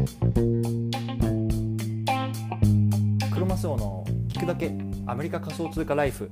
[0.00, 0.06] ク
[3.38, 4.72] ロマスオの聞くだけ
[5.06, 6.30] アメリカ仮想通貨ライフ。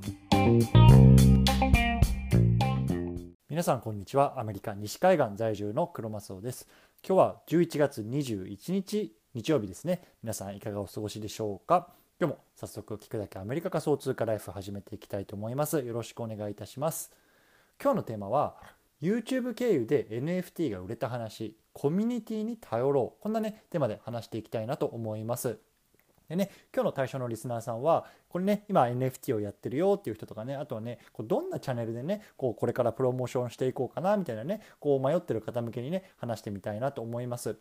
[3.51, 4.41] 皆さんこんにちは。
[4.41, 6.67] アメリカ西海岸在住のクロマスオです。
[7.07, 10.00] 今日は11月21日日曜日ですね。
[10.23, 11.89] 皆さんいかがお過ごしでしょうか？
[12.19, 15.80] 今日も早速聞くだけアメリカ仮想通貨ライフ始めていきたいと思います。
[15.80, 17.12] よろしくお願いいたします。
[17.82, 18.57] 今日のテーマは
[19.03, 25.59] YouTube 経由で NFT が売れた話コミュニティに頼ろうこんなねテーマで話していきたいなと思います
[26.29, 37.56] でね、今日の対象のリスナーさんは、これね、今 NFT をやってるよっていう人とかね、あとはね、こうどんなチャンネルでね、こうこれからプロモーションしていこうかなみたいなね、こう迷ってる方向けにね、話してみたいなと思います。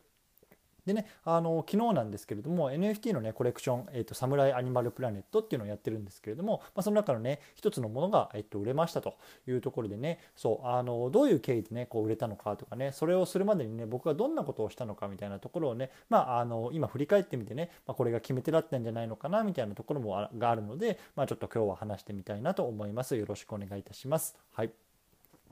[0.88, 23.18] でね、あの昨日なんですけれども NFT のねコレクション、えーと、サムライアニマルプラネットっていうのをやってるんですけれども、まあ、その中のね一つのものが、えーと、売れましたというところでねそうあのどういう経緯でねこう売れたのかとかねそれをするまでにね僕がどんなことをしたのかみたいなところをね、まあ、あの今振り返ってみてね、まあ、これが決め手だったんじゃないのかなみたいなところもがあるので、まあ、ちょっと今日は話してみたいなと思います。
[23.18, 24.38] よろしくお願いいたします。
[24.54, 24.87] はい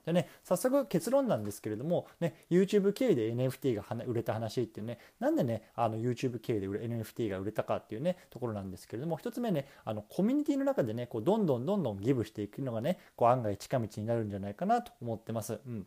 [0.06, 15.60] でね、早速結論なんですけれども、ね、YouTube 経由で NFT が売れた話っていうね、なんでね、あの YouTube 経由で NFT が売れたかっていうね、ところなんですけれども、1つ目ね、あのコミュニティの中でね、こうどんどんどんどんギブしていくのがね、こう案外近道になるんじゃないかなと思ってます。
[15.66, 15.86] うん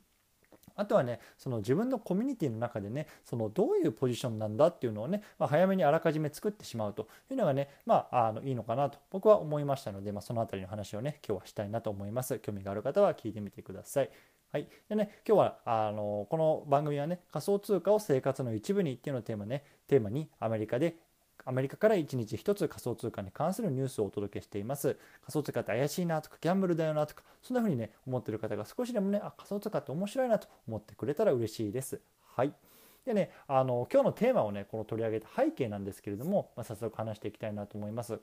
[0.80, 14.10] あとはねその自分のコミュニティの中でねそのどういうポジションなんだっていうのをね、まあ、早めにあらかじめ作ってしまうというのがねまああのいいのかなと僕は思いましたので、まあ、その辺りの話をね今日はしたいなと思います興味がある方は聞いてみてください
[14.52, 14.68] はい。
[14.90, 20.96] でね、今日は、あの、この番組はね、仮想通貨を生活の一部にっていうのをテーマね、テーマにアメリカで
[21.46, 24.98] アメリカから1日1つ仮想通貨に関するニュースをお届けしています。
[25.22, 32.00] 仮想通貨って怪しいなとか、ギャンブルだよなとか、そんな風にね、思ってる方が少しでもね、あ、仮想通貨って面白いなと思ってくれたら嬉しいです。
[32.36, 32.54] はい。
[33.06, 38.20] でね、あの、今日のテーマをね、この取り上げた背景なんですけれども、まあ、早速話していきたいなと思います。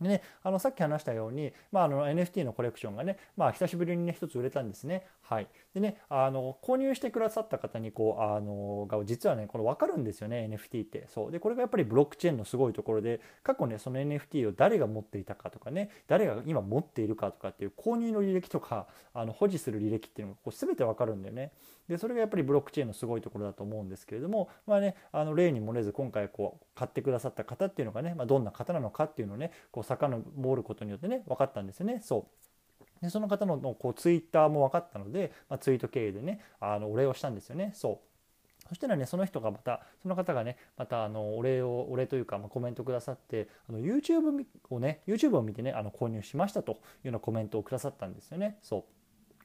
[0.00, 5.06] でね、あのさっき話したように、まあ、あの NFT のコレクションがね、まあ、久しぶりにね一つ売れたんですね。
[5.32, 11.06] はい、でねあの購入してくださった方にこうあのが実はねこれ分かるんですよね NFT って。
[11.08, 21.52] そうでこれがやっぱりブロックチェーンのすごいところで過去ねその NFT を誰が持っていたかとかね誰が今持っているかとかっていう購入の履歴とかあの保持する履歴っていうのがこう全て分かるんだよね。
[21.88, 32.00] でそれがやっぱりブロックチェーンのすごいところだと思うんですけれども、まあね、あの例に漏れず今回こう買ってくださった方っていうのがね、まあ、どんな方なのかっていうのをねこう遡ることによってね分かったんですよね。
[32.02, 32.51] そう
[33.02, 37.72] でその方のこうツイッターも分かったので、まあ、ツイート経由でねあのお礼をしたんですよね。
[37.74, 38.12] そう
[38.68, 48.56] そしたらね、その人がまた、その方がね、またあのお礼を、お礼というか、まあ、コメントくださって、あの YouTube をね、YouTube を見てね、あの購入しましたというようなコメントをくださったんですよね。
[48.62, 48.86] そ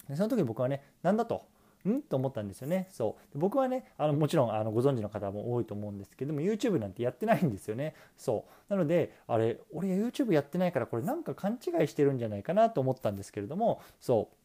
[0.08, 0.10] う。
[0.10, 1.46] でその時僕はね、なんだと。
[1.90, 2.02] ん？
[2.02, 2.88] と思ったんですよね。
[2.92, 7.96] そう僕はねあのもちろんあのご存知の方も多いと思うんですけども YouTube なんてやってないんですよね。
[8.18, 14.38] そうなのであれ俺 YouTube やってないからこれなんか勘違いしてるんじゃないかなと思ったんですけれどもそう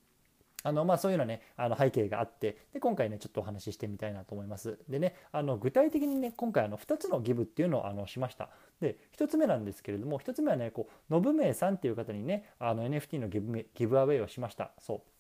[0.65, 4.79] あのまあ、そういうのねあの背景があってで今回ねちょっとお話ししてみたいなと思います。
[4.89, 8.49] でねあの具体的にね今回あの2つのギブっていうのをあのしました。
[8.81, 14.71] で1つ目なんですけれども1つ目はねこうノブメイさんっていう方にねあの NFT のギブギブアウェイをしました。
[14.79, 15.12] そう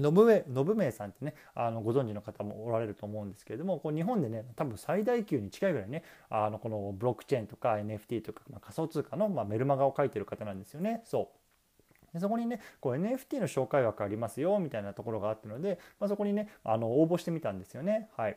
[0.00, 11.02] 信部信明さんってねあのご存知の方もおられると思うんですけれどもこう日本でね多分最大級に近いぐらいねあのこのブロックチェーンとか NFT とか、まあ、仮想通貨の、まあ、メルマガを書いてる方なんですよね。
[11.04, 18.08] そうでそこにねこう NFT の紹介枠ありますよみたいなところがあったので、まあ、そこにねあの応募してみたんですよね。
[18.16, 18.36] はい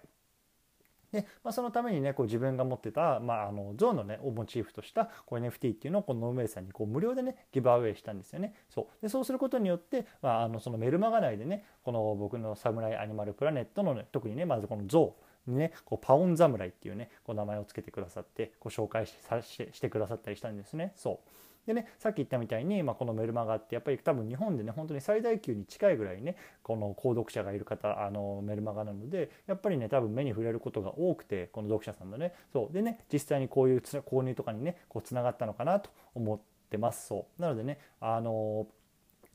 [1.12, 8.54] で、まあ、そのためにねこう自分が持ってた、まあ、あの象のねをモチーフとしたこう NFT っていうのをこのノーメイさんにこう無料でねギブアウェイしたんですよね。
[8.70, 15.16] そうでそうすることによって、まあ、あのそのメルマガ内でねこの僕のサムライアニマルプラネットの、ね、特にねまずこの象
[15.48, 20.94] にねこうパオン侍っていうねこう名前を付けてくださってこう紹介しさししてくださったりしたんですね。
[20.96, 32.34] そうでねさっき言ったみたいに、まあ、このメルマガってやっぱり多分日本でね本当に最大級に近いぐらいねこの購読者がいる方あのメルマガなのでやっぱりね多分目に触れることが多くてこの読者さんのね。
[32.52, 32.74] そう。
[32.74, 36.40] でね実際にこういう購入とかにねこうつながったのかなと思っ
[36.70, 37.08] てます。
[37.08, 37.42] そう。
[37.42, 38.68] なのでねあの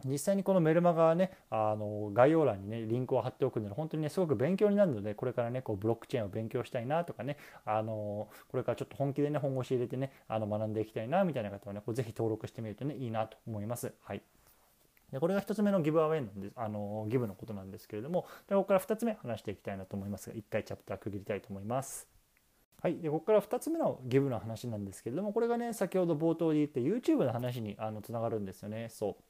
[0.04, 13.92] 実際にこのメルマガはねあの概要欄にねリンクを貼っておくので本当にねすごく勉強になるのでこれからねこうブロックチェーンを勉強したいなとかねあのこれからちょっと本気でね本腰入れてねあの学んでいきたいなみたいな方はねこうぜひ登録してみるとねいいなと思います。
[14.02, 14.22] はい
[15.12, 22.08] でこれが1つ目の giveaway なんですあのギブのことなんですけれどもでここから2つ目話していきたいなと思いますが1回チャプター区切りたいと思います。
[22.82, 28.88] はい、でここから2つ目のギブの話なんですけれどもこれがね先ほど冒頭で言って YouTube の話にあのつながるんですよね。
[28.90, 29.22] そう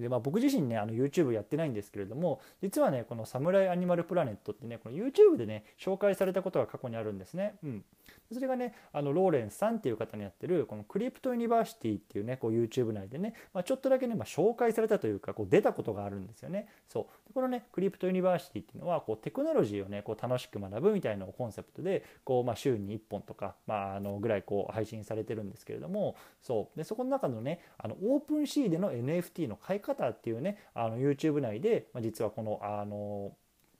[0.00, 7.56] で、まあ、僕自身ねあの YouTube やってないんですけれども実はねこの「サムライアニマルプラネット」ってねこの YouTube でね紹介されたことが過去にあるんですね。
[7.62, 7.84] うん、
[8.32, 16.68] それがねあのローレンスさんっていう方のやってるこの Crypto University っていうねこう YouTube 内でね、まあ、ちょっとだけね、まあ、紹介されたというかこう出たことがあるんですよね。
[16.88, 33.32] そうこのね Crypto University っていうのはこうテクノロジーをねこう楽しく学ぶみたいなコンセプトでこう、まあ、週に1本とか、まあ、あのぐらいこう配信されてるんですけれどもそうでそこの中のねあのオープンシーでの NFT の買い方っていうねあの YouTube 内で、まあ、実はこのあの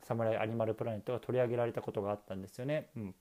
[0.02, 2.88] サムライアニマルプラネットが取り上げられたことがあったんですよね。
[2.96, 3.14] うん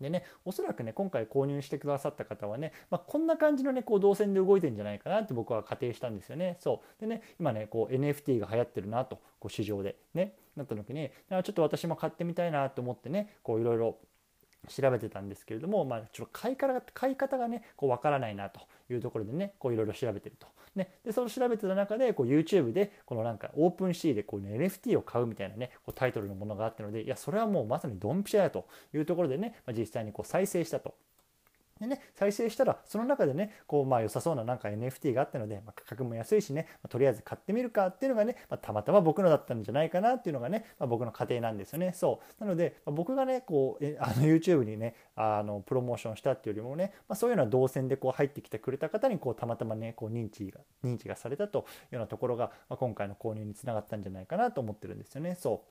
[0.00, 6.56] でね、おそらくね、今回購入してくださった方はね、まあ、こんな感じのね、こう動線で動いてんじゃないかなって僕は仮定したんですよね。
[6.60, 7.00] そう。
[7.00, 13.98] でね、今ね、こう NFT が流行ってるなと、こう市場でね、なった時に、ちょっと私も買ってみたいなと思ってね、こういろいろ
[14.68, 18.60] 調べてたんですけれども、まあ、ちょっと買いから買い方がねこう分からないなと
[18.90, 20.46] いうところでねいろいろ調べてると。
[20.74, 30.94] ね、でその調べてた中でこう YouTube でこのなんかオープンシーでこう、ね、NFT を買うみたいなねこうタイトルのものがあったのでいやそれはもうまさにドンピシャやというところでね、まあ、実際にこう再生したと
[31.82, 41.92] でね、再生したらその中でねこうまあ良さそうななんか NFT があったので、まあ、価格も安いしね、まあ、とりあえず買ってみるかっていうのがね、まあ、たまたま僕のだったんじゃないかなっていうのがね、ま僕の家庭なんですよね。
[41.92, 42.44] そう。
[42.44, 55.36] なので、ま僕がねこうあの YouTube にねあのプロモーションしたっていうよりもね、まそういうような動線でこう入ってきてくれた方にこうたまたまねこう認知が認知がされたというようなところが、ま今回の購入につながったんじゃないかなと思ってるんですよね。
[55.40, 55.64] そ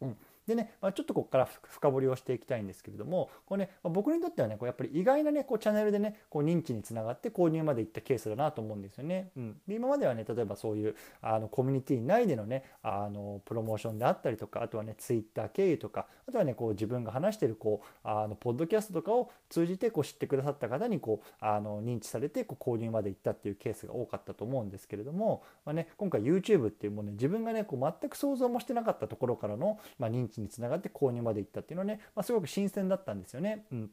[0.00, 0.06] う。
[0.06, 0.16] うん。
[0.46, 9.30] でね、まあ、ちょっとここから深掘りをしていきたいんですけれどもこれね、まあ、僕にとってはねこうやっぱり意外なねこうチャンネルでねこう認知につながって購入までいったケースだなと思うんですよね。
[9.36, 33.66] うん、で今まではね例えばそういうあのコミュニティ内でのねあのプロモーションであったりとかあとはねツイッター経由とかあとはねこう自分が話してるこうあのポッドキャストとかを通じてこう知ってくださった方にこうあの認知されてこう購入までいったっていうケースが多かったと思うんですけれども、まあね、今回 YouTube っていうもうね自分がねこう全く想像もしてなかったところからの、まあ、認知につながって購入まで行ったっていうのはね、まあ、すごく新鮮だったんですよね。
[33.72, 33.90] うん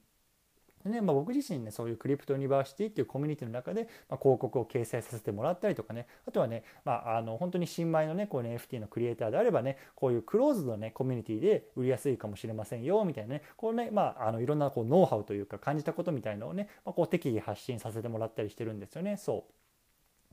[0.85, 19.58] ねまあ、僕自身ねそういう Crypto University っていうコミュニティの中で、まあ、広告を掲載させてもらったりとかねあとはね、まあ、あの本当に新米のねこう、NFT のクリエイターであればねこういうクローズドのねコミュニティで売りやすいかもしれませんよみたいなねこうねまああのいろんなこうノウハウというか感じたことみたいのをね、ま、こう適宜発信させてもらったりしてるんですよねそう。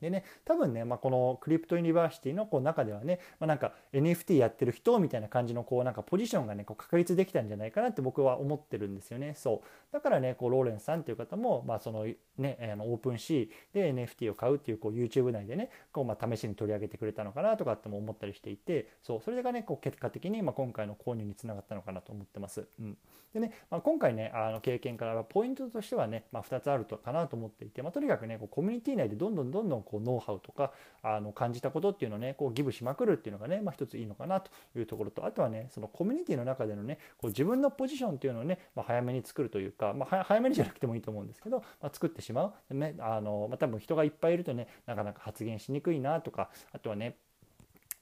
[0.01, 9.33] でね多分ね、まあ、この Crypto University のこう中ではね、まあ、なんか NFT やってる人みたいな感じのこうなんかポジションがねこう確立できたんじゃないかなって僕は思ってるんですよね。
[9.35, 9.93] そう。
[9.93, 12.05] だからねこうローレンさんっていう方も、まあ、その
[12.37, 19.21] ねあのオープンシーで NFT を買うっていうこう YouTube 内でねこうま試しに取り上げてくれたのかなとかっても思ったりしていてそう。
[19.21, 22.67] それがねこう結果的にま今回の購入につながったのかなと思ってます。
[22.79, 22.97] うん、
[23.33, 47.17] でね、まあ、今回ねあの経験からはポイントとしてはね、ま、2つあるとかなと思っていて、ま、とにかくねこうコミュニティ内でどんどんどんどんこうノウハウとかあの感じたことっていうのをねこうギブしまくるっていうのがね、まあ、一ついいのかなというところとあとはねそのコミュニティの中でのねこう自分のポジションっていうのをね、まあ、早めに作るというか、まあ、早めにじゃなくてもいいと思うんですけど、まあ、作ってしまう、ねあのまあ、多分人がいっぱいいるとねなかなか発言しにくいなとかあとはね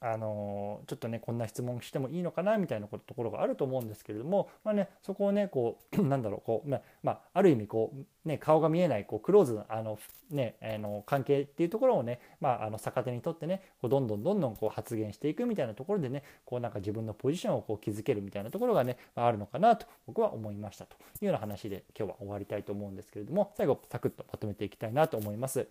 [0.08, 6.80] あのちょっとねこんな質問してもいいのかなみたいなところがあると思うんですけれども、まあね、そこをねこう なんだろうこう、ま
[7.12, 9.98] あ、ある意味こう、ね、顔が見えないこうクローズあの、
[10.30, 25.68] ね、あの関係っていうところをね、まあ、あの逆手にとってねこうどんどんどんどんこう発言していくみたいなところでねこうなんか自分のポジションをこう築けるみたいなところがね、ま、あるのかなと僕は思いましたというような話で今日は終わりたいと思うんですけれども最後サクッとまとめていきたいなと思います。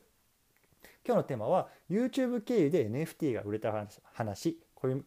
[1.06, 3.72] 今日のテーマは YouTube 経由で NFT が売れた
[4.12, 4.58] 話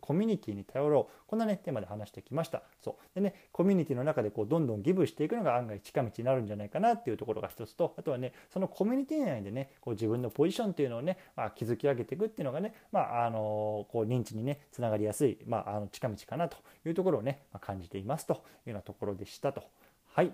[0.01, 1.27] コミュニティに頼ろう。
[1.27, 2.63] こんなねテーマで話してきました。
[2.83, 3.15] そう。
[3.15, 19.63] でねコミュニティの中でこうどんどんギブしていくのが案外近道になるんじゃないかなっていうところが一つとあとはねそのコミュニティ内でねこう自分のポジションっていうのをね、まあ、築き上げていくっていうのがね、まあ、あのこう認知にねつながりやすい、まあ、あの近道かなというところをね、まあ、感じていますというようなところでしたと。
[20.13, 20.31] はい。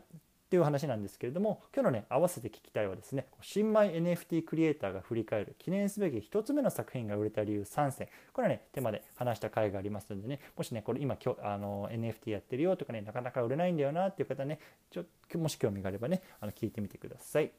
[0.54, 14.60] っていう話なんですけれども今日のね合わせて聞きたいはですね新米 NFT クリエイターが振り返る記念すべき1つ目の作品が売れた理由3選これはね手間で話した回がありますのでねもしねこれ今今日あの NFT やってるよとかねなかなか売れないんだよなっていう方ね
[14.92, 15.06] ちょ
[15.40, 17.52] もし興味があればねあの聞いてみてください。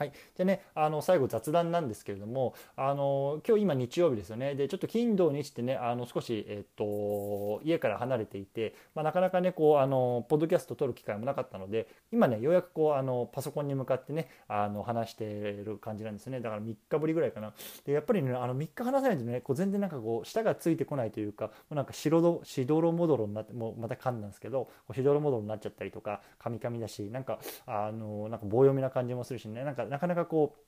[0.00, 4.54] はい、でねあの最後雑談なんですけれどもあの今日今日曜日ですよね。
[4.54, 16.40] でちょっと金土日ってねあの少し、えっと、家から離れていて、まあ、なかなかねこうあのポッドキャスト撮る機会もなかったので今ねようやくこうあのパソコンに向かってねあの話してる感じなんですね。
[16.40, 17.52] だから3日ぶりぐらいかな。
[17.84, 30.60] でやっぱりねあの3日話さないとねこう全然なんかこう舌がついてこないというかもうなんかしろしどろもどろになってもうまた噛んだんですけどしどろもどろになっちゃったりとかカミカミだしなんかあのなんか棒読みな感じもするしねなんかなかなかこう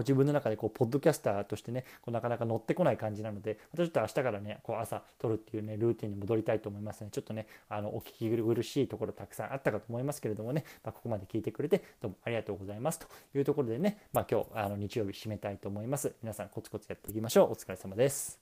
[0.00, 7.10] 自分の中でこうポッドキャスターとしてねこうなかなか乗ってこない感じなのでまたちょっと明日からねこう朝撮るっていうねルーティンに戻りたいと思いますのね。
[7.12, 13.00] ちょっとねあのお聞き苦しいところたくさんあったかと思いますけれどもね、まあ、ここまで聞いてくれてどうもありがとうございます。
[13.00, 16.14] というところでね、まあ、今日あの日曜日締めたいと思います。
[16.22, 17.52] 皆さんコツコツやっていきましょう。
[17.52, 18.41] お疲れ様です。